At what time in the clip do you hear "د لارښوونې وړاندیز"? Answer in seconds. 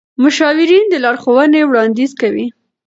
0.89-2.11